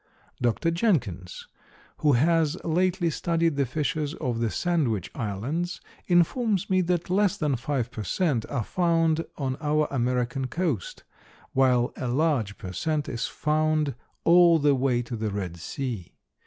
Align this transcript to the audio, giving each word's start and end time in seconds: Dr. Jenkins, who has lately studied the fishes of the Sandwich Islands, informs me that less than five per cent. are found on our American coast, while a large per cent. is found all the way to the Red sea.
Dr. 0.41 0.71
Jenkins, 0.71 1.45
who 1.97 2.13
has 2.13 2.57
lately 2.63 3.11
studied 3.11 3.55
the 3.55 3.67
fishes 3.67 4.15
of 4.15 4.39
the 4.39 4.49
Sandwich 4.49 5.11
Islands, 5.13 5.79
informs 6.07 6.71
me 6.71 6.81
that 6.81 7.11
less 7.11 7.37
than 7.37 7.55
five 7.55 7.91
per 7.91 8.01
cent. 8.01 8.43
are 8.49 8.63
found 8.63 9.23
on 9.37 9.57
our 9.61 9.87
American 9.91 10.47
coast, 10.47 11.03
while 11.53 11.93
a 11.97 12.07
large 12.07 12.57
per 12.57 12.71
cent. 12.73 13.07
is 13.07 13.27
found 13.27 13.93
all 14.23 14.57
the 14.57 14.73
way 14.73 15.03
to 15.03 15.15
the 15.15 15.29
Red 15.29 15.57
sea. 15.57 16.13